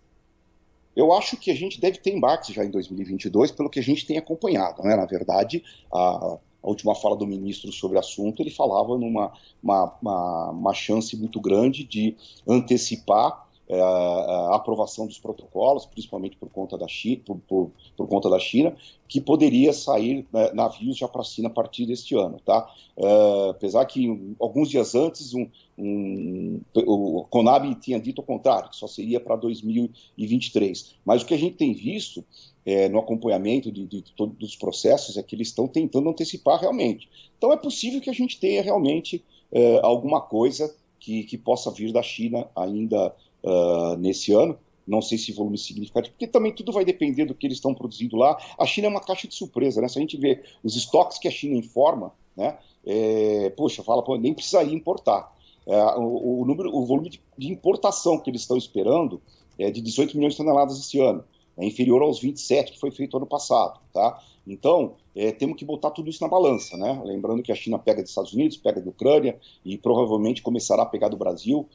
Eu 0.97 1.13
acho 1.13 1.37
que 1.37 1.51
a 1.51 1.55
gente 1.55 1.81
deve 1.81 1.99
ter 1.99 2.11
embates 2.11 2.53
já 2.53 2.65
em 2.65 2.71
2022, 2.71 3.53
pelo 3.53 3.71
que 3.71 3.79
a 3.79 3.83
gente 3.83 4.05
tem 4.05 4.19
acompanhado. 4.19 4.83
Né? 4.83 4.97
Na 4.97 5.07
verdade, 5.07 5.63
a, 5.93 6.39
a 6.63 6.69
última 6.69 6.95
fala 6.95 7.17
do 7.17 7.27
ministro 7.27 7.73
sobre 7.73 7.97
o 7.97 8.01
assunto, 8.01 8.43
ele 8.43 8.51
falava 8.51 8.97
numa 8.99 9.33
uma, 9.63 9.95
uma, 10.03 10.51
uma 10.51 10.75
chance 10.75 11.17
muito 11.17 11.41
grande 11.41 11.85
de 11.85 12.17
antecipar 12.47 13.48
é, 13.69 13.81
a 13.81 14.55
aprovação 14.55 15.07
dos 15.07 15.19
protocolos, 15.19 15.85
principalmente 15.85 16.37
por 16.37 16.49
conta 16.49 16.79
da 16.79 16.89
China, 16.89 17.23
por, 17.27 17.37
por, 17.47 17.71
por 17.97 18.09
conta 18.09 18.31
da 18.31 18.39
China 18.39 18.75
que 19.07 19.21
poderia 19.21 19.73
sair 19.73 20.27
né, 20.33 20.51
navios 20.53 20.97
já 20.97 21.09
para 21.09 21.23
a 21.23 21.25
China 21.25 21.49
a 21.49 21.51
partir 21.51 21.87
deste 21.87 22.15
ano. 22.15 22.39
Tá? 22.45 22.71
É, 22.97 23.51
apesar 23.51 23.85
que 23.87 24.35
alguns 24.39 24.69
dias 24.69 24.95
antes 24.95 25.35
um, 25.35 25.49
um, 25.79 26.61
o 26.87 27.25
Conab 27.31 27.75
tinha 27.77 27.99
dito 27.99 28.21
o 28.21 28.25
contrário, 28.25 28.71
que 28.71 28.77
só 28.77 28.87
seria 28.87 29.19
para 29.19 29.37
2023. 29.37 30.97
Mas 31.05 31.23
o 31.23 31.27
que 31.27 31.35
a 31.35 31.39
gente 31.39 31.57
tem 31.57 31.73
visto 31.73 32.25
é, 32.65 32.89
no 32.89 32.99
acompanhamento 32.99 33.73
de, 33.73 33.87
de, 33.87 34.03
de 34.03 34.13
todos 34.13 34.37
os 34.51 34.57
processos 34.57 35.17
é 35.17 35.23
que 35.23 35.35
eles 35.35 35.49
estão 35.49 35.67
tentando 35.67 36.09
antecipar 36.11 36.61
realmente. 36.61 37.09
Então 37.37 37.53
é 37.53 37.57
possível 37.57 38.01
que 38.01 38.11
a 38.11 38.15
gente 38.15 38.39
tenha 38.39 38.63
realmente 38.63 39.25
é, 39.51 39.81
alguma 39.83 40.21
coisa 40.21 40.75
que, 41.01 41.23
que 41.25 41.39
possa 41.39 41.71
vir 41.71 41.93
da 41.93 42.03
China 42.03 42.47
ainda 42.55 43.15
uh, 43.43 43.97
nesse 43.97 44.33
ano. 44.33 44.59
Não 44.87 45.03
sei 45.03 45.19
se 45.19 45.33
volume 45.33 45.59
significativo, 45.59 46.15
porque 46.15 46.27
também 46.27 46.51
tudo 46.51 46.73
vai 46.73 46.83
depender 46.83 47.27
do 47.27 47.35
que 47.35 47.47
eles 47.47 47.59
estão 47.59 47.75
produzindo 47.75 48.17
lá. 48.17 48.39
A 48.59 48.65
China 48.65 48.87
é 48.87 48.91
uma 48.91 49.03
caixa 49.03 49.29
de 49.29 49.35
surpresa, 49.35 49.83
né? 49.83 49.89
Se 49.89 49.99
a 49.99 50.01
gente 50.01 50.17
vê 50.17 50.43
os 50.65 50.77
estoques 50.77 51.19
que 51.19 51.29
a 51.29 51.31
China 51.31 51.57
informa, 51.57 52.13
né? 52.35 52.57
É, 52.87 53.51
poxa, 53.51 53.83
fala, 53.83 54.03
pô, 54.03 54.17
nem 54.17 54.33
precisaria 54.33 54.75
importar. 54.75 55.31
É, 55.67 55.77
o, 55.97 56.41
o, 56.41 56.45
número, 56.47 56.75
o 56.75 56.87
volume 56.87 57.11
de, 57.11 57.23
de, 57.37 57.53
importação 57.53 58.19
que 58.19 58.31
eles 58.31 58.41
estão 58.41 58.57
esperando 58.57 59.21
é 59.59 59.71
de 59.71 59.83
18 59.83 60.17
milhões 60.17 60.33
de 60.33 60.39
toneladas 60.39 60.79
esse 60.79 60.99
ano. 60.99 61.23
É 61.59 61.67
inferior 61.67 62.01
aos 62.01 62.21
27 62.21 62.73
que 62.73 62.81
foi 62.81 62.91
feito 62.91 63.17
ano 63.19 63.27
passado, 63.27 63.79
tá? 63.93 64.23
Então, 64.47 64.95
é, 65.15 65.31
temos 65.33 65.59
que 65.59 65.65
botar 65.67 65.91
tudo 65.91 66.09
isso 66.09 66.23
na 66.23 66.29
balança, 66.29 66.77
né? 66.79 67.03
Lembrando 67.05 67.43
que 67.43 67.53
a 67.53 67.55
China 67.55 67.79
pega 67.79 68.01
dos 68.01 68.11
Estados 68.11 68.33
Unidos, 68.33 68.57
pega 68.57 68.81
da 68.81 68.89
Ucrânia 68.89 69.39
e 69.63 69.77
provavelmente 69.77 70.41
começará 70.41 70.85
a 70.85 70.87
pegar 70.87 71.09
do 71.09 71.19
Brasil 71.19 71.69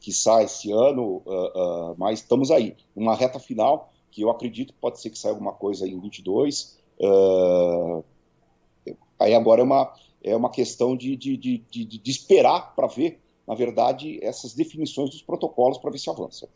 que 0.00 0.12
sai 0.12 0.44
esse 0.44 0.72
ano, 0.72 1.22
uh, 1.26 1.92
uh, 1.92 1.94
mas 1.98 2.20
estamos 2.20 2.50
aí, 2.50 2.74
uma 2.96 3.14
reta 3.14 3.38
final, 3.38 3.92
que 4.10 4.22
eu 4.22 4.30
acredito 4.30 4.72
que 4.72 4.78
pode 4.80 4.98
ser 5.00 5.10
que 5.10 5.18
saia 5.18 5.32
alguma 5.32 5.52
coisa 5.52 5.86
em 5.86 6.00
22. 6.00 6.78
Uh, 6.98 8.02
aí 9.18 9.34
agora 9.34 9.60
é 9.60 9.64
uma, 9.64 9.92
é 10.24 10.34
uma 10.34 10.50
questão 10.50 10.96
de, 10.96 11.14
de, 11.16 11.36
de, 11.36 11.58
de, 11.58 11.84
de 11.84 12.10
esperar 12.10 12.74
para 12.74 12.86
ver, 12.86 13.20
na 13.46 13.54
verdade, 13.54 14.18
essas 14.22 14.54
definições 14.54 15.10
dos 15.10 15.22
protocolos 15.22 15.78
para 15.78 15.90
ver 15.90 15.98
se 15.98 16.08
avança. 16.08 16.48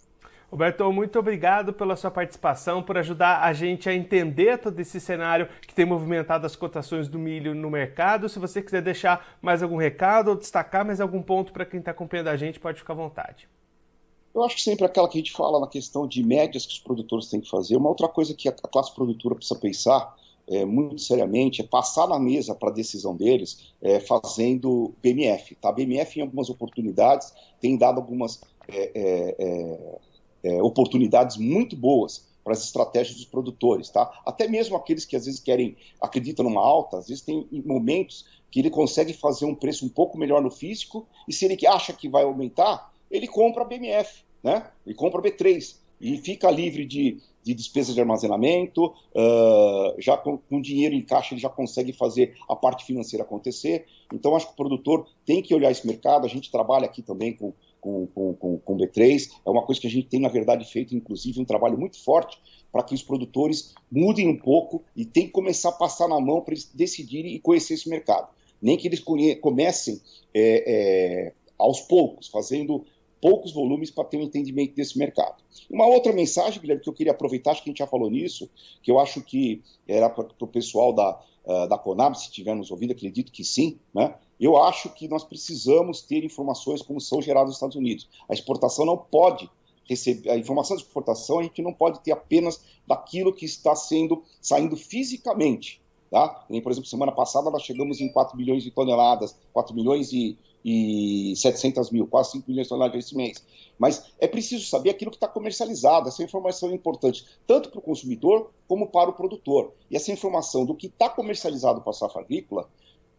Roberto, 0.54 0.92
muito 0.92 1.18
obrigado 1.18 1.73
pela 1.73 1.96
sua 1.96 2.12
participação, 2.12 2.80
por 2.80 2.96
ajudar 2.96 3.42
a 3.42 3.52
gente 3.52 3.88
a 3.88 3.92
entender 3.92 4.56
todo 4.56 4.78
esse 4.78 5.00
cenário 5.00 5.49
que 5.66 5.75
tem 5.75 5.84
movimentado 5.84 6.46
as 6.46 6.54
cotações 6.54 7.08
do 7.08 7.18
milho 7.18 7.56
no 7.56 7.68
mercado. 7.68 8.28
Se 8.28 8.38
você 8.38 8.62
quiser 8.62 8.80
deixar 8.80 9.37
mais 9.42 9.64
algum 9.64 9.76
recado 9.76 10.28
ou 10.28 10.37
destacar 10.37 10.87
mais 10.87 11.00
algum 11.00 11.20
ponto 11.20 11.52
para 11.52 11.66
quem 11.66 11.80
está 11.80 11.90
acompanhando 11.90 12.28
a 12.28 12.37
gente, 12.37 12.61
pode 12.61 12.78
ficar 12.78 12.92
à 12.92 12.96
vontade. 12.96 13.49
Eu 14.32 14.44
acho 14.44 14.54
que 14.54 14.62
sempre 14.62 14.84
aquela 14.84 15.08
que 15.08 15.18
a 15.18 15.20
gente 15.20 15.32
fala 15.32 15.58
na 15.58 15.66
questão 15.66 16.06
de 16.06 16.23
médias 16.23 16.64
que 16.64 16.75
os 16.75 16.78
produtores 16.78 17.26
têm 17.26 17.40
que 17.40 17.50
fazer. 17.50 17.76
Uma 17.76 17.88
outra 17.88 18.06
coisa 18.06 18.32
que 18.32 18.49
a 18.49 18.52
classe 18.52 18.94
produtora 18.94 19.34
precisa 19.34 19.58
pensar 19.58 20.14
é, 20.46 20.64
muito 20.64 21.00
seriamente 21.00 21.62
é 21.62 21.64
passar 21.64 22.06
na 22.06 22.20
mesa 22.20 22.54
para 22.54 22.68
a 22.68 22.73
decisão 22.73 23.16
deles 23.16 23.75
é, 23.82 23.99
fazendo 23.99 24.94
BMF. 25.02 25.56
Tá? 25.56 25.73
BMF, 25.73 26.20
em 26.20 26.23
algumas 26.23 26.49
oportunidades, 26.49 27.34
tem 27.61 27.76
dado 27.76 27.99
algumas 27.99 28.40
é, 28.68 29.99
é, 30.45 30.63
oportunidades 30.63 31.37
muito 31.37 31.75
boas 31.75 32.27
para 32.45 32.53
as 32.53 32.63
estratégias 32.63 33.17
dos 33.17 33.25
produtores, 33.25 33.89
tá? 33.89 34.21
Até 34.25 34.47
mesmo 34.47 34.77
aqueles 34.77 35.07
que 35.07 35.17
às 35.17 35.25
vezes 35.25 35.41
querem, 35.41 35.77
acreditam 36.01 36.45
numa 36.45 36.61
alta, 36.61 36.99
às 36.99 37.09
vezes 37.09 37.23
tem 37.23 37.49
momentos 37.65 38.27
que 38.51 38.61
ele 38.61 38.71
consegue 38.71 39.15
fazer 39.15 39.47
um 39.47 39.55
preço 39.55 39.87
um 39.87 39.89
pouco 39.89 40.19
melhor 40.19 40.43
no 40.43 40.51
físico 40.51 41.09
e 41.27 41.33
se 41.33 41.47
ele 41.47 41.67
acha 41.67 41.93
que 41.95 42.09
vai 42.09 42.23
aumentar, 42.23 42.93
ele 43.11 43.27
compra 43.27 43.65
BMF, 43.65 44.23
né? 44.43 44.71
Ele 44.87 44.95
compra 44.95 45.23
B3 45.23 45.77
e 46.01 46.19
fica 46.19 46.51
livre 46.51 46.85
de, 46.85 47.19
de 47.43 47.55
despesas 47.55 47.95
de 47.95 48.01
armazenamento, 48.01 48.87
uh, 48.87 49.95
já 49.99 50.19
com, 50.19 50.37
com, 50.37 50.61
dinheiro 50.61 50.95
em 50.95 51.03
caixa 51.03 51.33
ele 51.33 51.41
já 51.41 51.49
consegue 51.49 51.93
fazer 51.93 52.37
a 52.49 52.55
parte 52.55 52.85
financeira 52.85 53.25
acontecer. 53.25 53.87
Então 54.13 54.37
acho 54.37 54.49
que 54.49 54.53
o 54.53 54.57
produtor 54.57 55.07
tem 55.25 55.41
que 55.41 55.55
olhar 55.55 55.71
esse 55.71 55.87
mercado. 55.87 56.27
A 56.27 56.29
gente 56.29 56.51
trabalha 56.51 56.85
aqui 56.85 57.01
também 57.01 57.33
com 57.35 57.55
com, 57.85 58.35
com, 58.35 58.59
com, 58.59 58.76
B3. 58.76 59.31
É 59.45 59.50
uma 59.50 59.62
coisa 59.62 59.81
que 59.81 59.87
a 59.87 59.91
gente 59.91 60.09
tem, 60.09 60.19
na 60.19 60.29
verdade, 60.29 60.64
feito, 60.64 60.97
inclusive, 60.97 61.38
um 61.38 61.45
trabalho 61.45 61.79
muito 61.79 62.03
forte 62.03 62.38
para 62.73 62.83
que 62.83 62.95
os 62.95 63.03
produtores 63.03 63.75
mudem 63.93 64.26
um 64.26 64.38
pouco 64.38 64.83
e 64.97 65.05
tem 65.05 65.26
que 65.26 65.33
começar 65.33 65.69
a 65.69 65.73
passar 65.73 66.09
na 66.09 66.19
mão 66.19 66.41
para 66.41 66.55
eles 66.55 66.71
decidirem 66.73 67.35
e 67.35 67.38
conhecer 67.38 67.75
esse 67.75 67.88
mercado. 67.88 68.29
Nem 68.61 68.79
que 68.79 68.88
eles 68.88 69.00
comecem 69.41 70.00
é, 70.33 70.64
é, 70.67 71.33
aos 71.59 71.83
poucos, 71.83 72.29
fazendo 72.29 72.85
poucos 73.21 73.53
volumes 73.53 73.91
para 73.91 74.05
ter 74.05 74.17
um 74.17 74.23
entendimento 74.23 74.75
desse 74.75 74.99
mercado. 74.99 75.43
Uma 75.71 75.87
outra 75.87 76.12
mensagem, 76.12 76.61
Guilherme, 76.61 76.83
que 76.83 76.88
eu 76.88 76.95
queria 76.95 77.12
aproveitar, 77.12 77.53
acho 77.53 77.62
que 77.62 77.69
a 77.69 77.73
gente 77.73 77.79
já 77.79 77.87
falou 77.87 78.11
nisso, 78.11 78.50
que 78.83 78.91
eu 78.91 78.99
acho 78.99 79.23
que 79.23 79.62
era 79.87 80.09
para 80.09 80.26
o 80.41 80.47
pessoal 80.47 80.93
da, 80.93 81.21
uh, 81.45 81.69
da 81.69 81.79
Conab, 81.79 82.19
se 82.19 82.31
tivermos 82.31 82.71
ouvido, 82.71 82.93
acredito 82.93 83.31
que 83.31 83.45
sim, 83.45 83.79
né? 83.95 84.14
Eu 84.38 84.57
acho 84.57 84.91
que 84.91 85.09
nós 85.09 85.25
precisamos 85.25 86.03
ter 86.03 86.25
informações 86.25 86.83
como 86.83 87.00
são 87.00 87.23
geradas 87.23 87.49
nos 87.49 87.57
Estados 87.57 87.76
Unidos. 87.76 88.09
A 88.29 88.35
exportação 88.35 88.85
não 88.85 88.97
pode 88.97 89.49
receber 89.88 90.31
a 90.31 90.37
informação 90.37 90.76
de 90.76 90.83
exportação, 90.83 91.38
a 91.38 91.43
gente 91.43 91.62
não 91.62 91.73
pode 91.73 92.00
ter 92.00 92.12
apenas 92.12 92.62
daquilo 92.87 93.33
que 93.33 93.45
está 93.45 93.75
sendo 93.76 94.23
saindo 94.41 94.76
fisicamente. 94.76 95.83
Tá? 96.11 96.29
por 96.62 96.71
exemplo, 96.71 96.88
semana 96.88 97.11
passada 97.11 97.50
nós 97.50 97.62
chegamos 97.62 98.00
em 98.00 98.09
4 98.09 98.37
milhões 98.37 98.62
de 98.62 98.71
toneladas, 98.71 99.37
4 99.53 99.75
milhões 99.75 100.12
e, 100.12 100.38
e 100.64 101.35
700 101.35 101.91
mil, 101.91 102.07
quase 102.07 102.33
5 102.33 102.49
milhões 102.49 102.67
de 102.67 102.69
toneladas 102.69 103.05
esse 103.05 103.17
mês. 103.17 103.45
Mas 103.76 104.12
é 104.21 104.29
preciso 104.29 104.64
saber 104.64 104.91
aquilo 104.91 105.11
que 105.11 105.17
está 105.17 105.26
comercializado, 105.26 106.09
essa 106.09 106.23
informação 106.23 106.71
é 106.71 106.75
importante, 106.75 107.26
tanto 107.49 107.69
para 107.69 107.81
o 107.81 107.83
consumidor 107.83 108.53
como 108.69 108.87
para 108.87 109.11
o 109.11 109.12
produtor. 109.12 109.73
E 109.91 109.97
essa 109.97 110.12
informação 110.12 110.64
do 110.64 110.76
que 110.76 110.87
está 110.87 111.09
comercializado 111.09 111.81
para 111.81 111.91
a 111.91 111.95
safra 111.95 112.21
agrícola, 112.21 112.69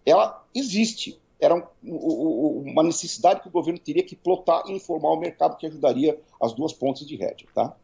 ela 0.06 0.44
existe. 0.54 1.20
Era 1.40 1.56
um, 1.56 2.64
uma 2.72 2.84
necessidade 2.84 3.42
que 3.42 3.48
o 3.48 3.52
governo 3.52 3.80
teria 3.80 4.04
que 4.04 4.16
plotar 4.16 4.64
e 4.68 4.72
informar 4.72 5.10
o 5.10 5.20
mercado 5.20 5.58
que 5.58 5.66
ajudaria 5.66 6.18
as 6.42 6.54
duas 6.54 6.72
pontas 6.72 7.06
de 7.06 7.16
rédea, 7.16 7.48
tá? 7.54 7.76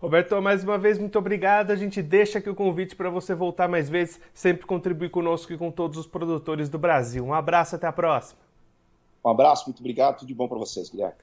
Roberto, 0.00 0.40
mais 0.42 0.64
uma 0.64 0.76
vez, 0.78 0.98
muito 0.98 1.16
obrigado. 1.18 1.70
A 1.70 1.76
gente 1.76 2.02
deixa 2.02 2.38
aqui 2.38 2.50
o 2.50 2.54
convite 2.54 2.96
para 2.96 3.08
você 3.08 3.34
voltar 3.34 3.68
mais 3.68 3.88
vezes, 3.88 4.20
sempre 4.34 4.66
contribuir 4.66 5.10
conosco 5.10 5.52
e 5.52 5.58
com 5.58 5.70
todos 5.70 5.96
os 5.96 6.06
produtores 6.06 6.68
do 6.68 6.78
Brasil. 6.78 7.24
Um 7.24 7.32
abraço, 7.32 7.76
até 7.76 7.86
a 7.86 7.92
próxima. 7.92 8.40
Um 9.24 9.30
abraço, 9.30 9.66
muito 9.66 9.78
obrigado, 9.78 10.18
tudo 10.18 10.28
de 10.28 10.34
bom 10.34 10.48
para 10.48 10.58
vocês, 10.58 10.90
Guilherme. 10.90 11.14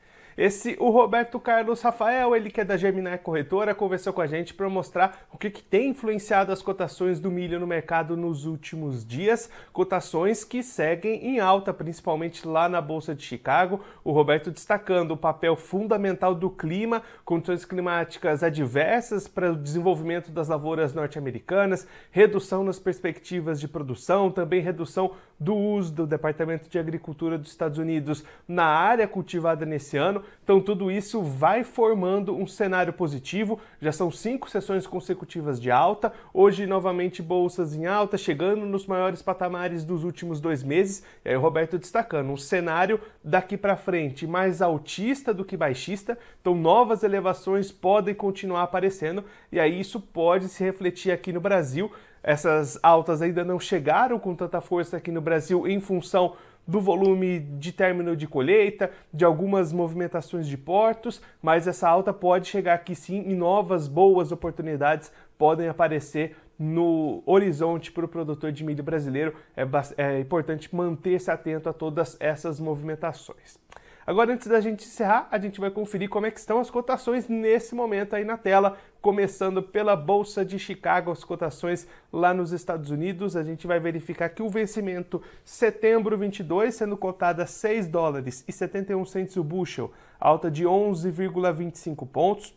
Esse, 0.42 0.78
o 0.80 0.90
Roberto 0.90 1.38
Carlos 1.38 1.82
Rafael, 1.82 2.34
ele 2.34 2.50
que 2.50 2.62
é 2.62 2.64
da 2.64 2.78
Gemini 2.78 3.18
Corretora, 3.18 3.76
conversou 3.76 4.14
com 4.14 4.22
a 4.22 4.26
gente 4.26 4.54
para 4.54 4.70
mostrar 4.70 5.28
o 5.34 5.38
que, 5.38 5.50
que 5.50 5.62
tem 5.62 5.90
influenciado 5.90 6.54
as 6.54 6.62
cotações 6.62 7.20
do 7.20 7.30
milho 7.30 7.60
no 7.60 7.68
mercado 7.68 8.16
nos 8.16 8.46
últimos 8.46 9.06
dias. 9.06 9.50
Cotações 9.74 10.46
que 10.46 10.64
seguem 10.64 11.26
em 11.26 11.42
alta, 11.42 11.74
principalmente 11.74 12.48
lá 12.48 12.70
na 12.70 12.80
Bolsa 12.80 13.14
de 13.14 13.22
Chicago. 13.22 13.82
O 14.02 14.14
Roberto 14.14 14.50
destacando 14.50 15.12
o 15.12 15.18
papel 15.18 15.58
fundamental 15.58 16.34
do 16.34 16.50
clima, 16.50 17.04
condições 17.26 17.66
climáticas 17.66 18.42
adversas 18.42 19.28
para 19.28 19.52
o 19.52 19.58
desenvolvimento 19.58 20.32
das 20.32 20.48
lavouras 20.48 20.94
norte-americanas, 20.94 21.86
redução 22.12 22.64
nas 22.64 22.80
perspectivas 22.80 23.60
de 23.60 23.68
produção, 23.68 24.32
também 24.32 24.62
redução 24.62 25.12
do 25.40 25.56
uso 25.56 25.94
do 25.94 26.08
Departamento 26.08 26.70
de 26.70 26.78
Agricultura 26.78 27.38
dos 27.38 27.50
Estados 27.50 27.78
Unidos 27.78 28.24
na 28.48 28.66
área 28.66 29.08
cultivada 29.08 29.66
nesse 29.66 29.96
ano. 29.96 30.22
Então, 30.44 30.60
tudo 30.60 30.92
isso 30.92 31.22
vai 31.22 31.64
formando 31.64 32.36
um 32.36 32.46
cenário 32.46 32.92
positivo. 32.92 33.60
Já 33.82 33.92
são 33.92 34.12
cinco 34.12 34.50
sessões 34.50 34.86
consecutivas 34.86 35.60
de 35.60 35.72
alta. 35.72 36.12
Hoje, 36.34 36.68
novamente, 36.68 37.22
bolsas 37.22 37.74
em 37.74 37.86
alta, 37.86 38.18
chegando 38.18 38.66
nos 38.66 38.86
maiores 38.86 39.22
patamares 39.22 39.86
dos 39.86 40.04
últimos 40.04 40.42
dois 40.42 40.62
meses. 40.62 41.04
E 41.24 41.30
aí, 41.30 41.36
o 41.38 41.40
Roberto 41.40 41.78
destacando 41.78 42.30
um 42.30 42.38
cenário 42.38 43.00
daqui 43.24 43.56
para 43.56 43.78
frente 43.78 44.28
mais 44.28 44.62
altista 44.62 45.34
do 45.34 45.46
que 45.46 45.56
baixista. 45.56 46.18
Então, 46.42 46.54
novas 46.54 47.04
elevações 47.04 47.72
podem 47.72 48.14
continuar 48.14 48.64
aparecendo. 48.64 49.24
E 49.52 49.60
aí, 49.60 49.80
isso 49.80 50.02
pode 50.02 50.50
se 50.50 50.64
refletir 50.64 51.12
aqui 51.12 51.32
no 51.32 51.40
Brasil. 51.40 51.90
Essas 52.24 52.78
altas 52.84 53.22
ainda 53.22 53.44
não 53.44 53.60
chegaram 53.60 54.20
com 54.20 54.36
tanta 54.36 54.62
força 54.62 54.98
aqui 54.98 55.12
no 55.12 55.22
Brasil 55.22 55.68
em 55.68 55.80
função 55.80 56.36
do 56.68 56.80
volume 56.80 57.40
de 57.40 57.72
término 57.72 58.16
de 58.16 58.28
colheita, 58.28 58.92
de 59.12 59.26
algumas 59.26 59.74
movimentações 59.74 60.48
de 60.48 60.56
portos, 60.56 61.20
mas 61.42 61.68
essa 61.68 61.90
alta 61.90 62.14
pode 62.14 62.48
chegar 62.48 62.76
aqui 62.76 62.94
sim 62.94 63.24
e 63.28 63.34
novas 63.34 63.88
boas 63.88 64.32
oportunidades 64.32 65.12
podem 65.36 65.68
aparecer 65.68 66.36
no 66.60 67.24
horizonte 67.26 67.92
para 67.92 68.06
o 68.06 68.08
produtor 68.08 68.52
de 68.52 68.64
milho 68.64 68.84
brasileiro. 68.84 69.34
É, 69.56 69.64
é 69.98 70.20
importante 70.20 70.74
manter-se 70.76 71.32
atento 71.32 71.70
a 71.70 71.74
todas 71.74 72.18
essas 72.20 72.60
movimentações. 72.60 73.58
Agora, 74.06 74.34
antes 74.34 74.48
da 74.48 74.60
gente 74.60 74.86
encerrar, 74.86 75.28
a 75.32 75.38
gente 75.38 75.60
vai 75.60 75.70
conferir 75.70 76.10
como 76.10 76.26
é 76.26 76.32
que 76.32 76.40
estão 76.40 76.60
as 76.60 76.70
cotações 76.70 77.28
nesse 77.28 77.74
momento 77.76 78.16
aí 78.16 78.26
na 78.26 78.38
tela 78.38 78.78
começando 79.02 79.64
pela 79.64 79.96
Bolsa 79.96 80.44
de 80.44 80.60
Chicago, 80.60 81.12
as 81.12 81.24
cotações 81.24 81.88
lá 82.12 82.34
nos 82.34 82.52
Estados 82.52 82.92
Unidos. 82.92 83.36
A 83.36 83.44
gente 83.44 83.66
vai 83.66 83.80
verificar 83.80 84.30
que 84.30 84.44
o 84.44 84.50
vencimento 84.50 85.22
setembro 85.44 86.18
22 86.18 86.76
sendo 86.76 86.98
cotada 86.98 87.44
a 87.44 87.48
6 87.48 87.88
dólares 87.88 88.44
e 88.48 88.52
71 88.52 89.06
centes 89.06 89.38
o 89.38 89.44
bushel, 89.44 89.92
alta 90.20 90.52
de 90.52 90.66
11,25 90.66 92.08
pontos. 92.08 92.54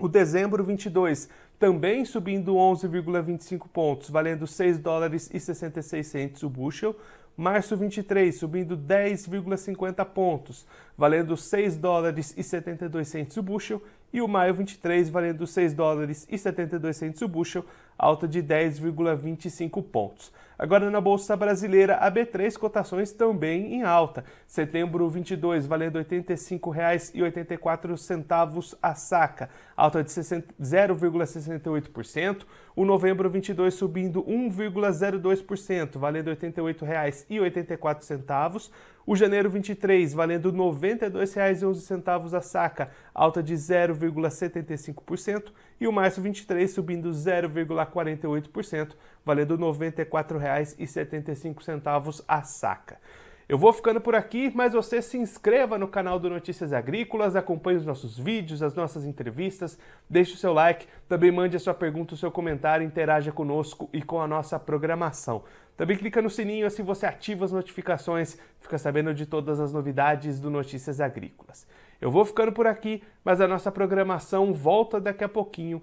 O 0.00 0.08
dezembro 0.08 0.64
22 0.64 1.28
também 1.58 2.04
subindo 2.04 2.54
11,25 2.54 3.66
pontos, 3.72 4.10
valendo 4.10 4.46
6 4.46 4.78
dólares 4.78 5.30
e 5.32 5.40
66 5.40 6.06
centes 6.06 6.42
o 6.42 6.48
bushel. 6.48 6.96
Março 7.36 7.76
23 7.76 8.32
subindo 8.32 8.78
10,50 8.78 10.04
pontos, 10.04 10.64
valendo 10.96 11.36
6 11.36 11.76
dólares 11.76 12.32
e 12.36 12.44
72 12.44 13.08
centes 13.08 13.36
o 13.36 13.42
bushel 13.42 13.82
e 14.14 14.22
o 14.22 14.28
maio 14.28 14.54
23 14.54 15.10
valendo 15.10 15.44
6 15.44 15.74
dólares 15.74 16.24
e 16.30 16.38
72 16.38 16.96
centos 16.96 17.20
o 17.20 17.26
bushel, 17.26 17.64
alta 17.98 18.28
de 18.28 18.40
10,25 18.40 19.82
pontos. 19.82 20.32
Agora 20.58 20.90
na 20.90 21.00
bolsa 21.00 21.36
brasileira, 21.36 21.96
a 21.96 22.10
B3 22.10 22.56
cotações 22.56 23.12
também 23.12 23.74
em 23.74 23.82
alta. 23.82 24.24
Setembro 24.46 25.06
22 25.08 25.66
valendo 25.66 25.98
R$ 25.98 26.04
85,84 26.04 28.78
a 28.80 28.94
saca, 28.94 29.50
alta 29.76 30.04
de 30.04 30.10
0,68%. 30.10 32.46
O 32.76 32.84
novembro 32.84 33.30
22 33.30 33.72
subindo 33.74 34.24
1,02%, 34.24 35.96
valendo 35.98 36.30
R$ 36.30 36.36
88,84. 36.36 38.70
O 39.06 39.14
janeiro 39.14 39.50
23 39.50 40.14
valendo 40.14 40.50
R$ 40.50 40.56
92,11 40.56 42.36
a 42.36 42.40
saca, 42.40 42.90
alta 43.14 43.42
de 43.42 43.52
0,75%, 43.54 45.52
e 45.78 45.86
o 45.86 45.92
março 45.92 46.22
23 46.22 46.70
subindo 46.70 47.10
0,48%, 47.10 48.92
valendo 49.24 49.56
R$ 49.56 49.62
94,75 49.62 52.24
a 52.28 52.42
saca. 52.42 52.98
Eu 53.46 53.58
vou 53.58 53.74
ficando 53.74 54.00
por 54.00 54.14
aqui, 54.14 54.50
mas 54.54 54.72
você 54.72 55.02
se 55.02 55.18
inscreva 55.18 55.76
no 55.76 55.86
canal 55.86 56.18
do 56.18 56.30
Notícias 56.30 56.72
Agrícolas, 56.72 57.36
acompanhe 57.36 57.76
os 57.76 57.84
nossos 57.84 58.18
vídeos, 58.18 58.62
as 58.62 58.74
nossas 58.74 59.04
entrevistas, 59.04 59.78
deixe 60.08 60.32
o 60.32 60.36
seu 60.38 60.54
like, 60.54 60.86
também 61.06 61.30
mande 61.30 61.54
a 61.54 61.60
sua 61.60 61.74
pergunta, 61.74 62.14
o 62.14 62.16
seu 62.16 62.30
comentário, 62.30 62.86
interaja 62.86 63.30
conosco 63.30 63.90
e 63.92 64.00
com 64.00 64.18
a 64.18 64.26
nossa 64.26 64.58
programação. 64.58 65.44
Também 65.76 65.98
clica 65.98 66.22
no 66.22 66.30
sininho 66.30 66.66
assim 66.66 66.82
você 66.82 67.04
ativa 67.04 67.44
as 67.44 67.52
notificações, 67.52 68.38
fica 68.60 68.78
sabendo 68.78 69.12
de 69.12 69.26
todas 69.26 69.60
as 69.60 69.74
novidades 69.74 70.40
do 70.40 70.48
Notícias 70.48 70.98
Agrícolas. 70.98 71.66
Eu 72.00 72.10
vou 72.10 72.24
ficando 72.24 72.50
por 72.50 72.66
aqui, 72.66 73.02
mas 73.22 73.42
a 73.42 73.48
nossa 73.48 73.70
programação 73.70 74.54
volta 74.54 74.98
daqui 74.98 75.22
a 75.22 75.28
pouquinho. 75.28 75.82